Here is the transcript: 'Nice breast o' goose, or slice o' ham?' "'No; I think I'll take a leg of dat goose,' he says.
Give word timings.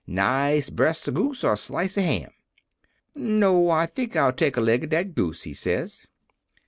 'Nice 0.07 0.71
breast 0.71 1.07
o' 1.07 1.11
goose, 1.11 1.43
or 1.43 1.55
slice 1.55 1.95
o' 1.95 2.01
ham?' 2.01 2.31
"'No; 3.13 3.69
I 3.69 3.85
think 3.85 4.15
I'll 4.15 4.33
take 4.33 4.57
a 4.57 4.59
leg 4.61 4.83
of 4.85 4.89
dat 4.89 5.13
goose,' 5.13 5.43
he 5.43 5.53
says. 5.53 6.07